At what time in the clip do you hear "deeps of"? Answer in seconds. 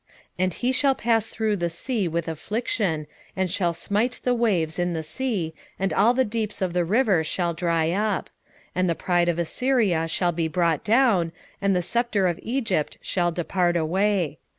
6.25-6.73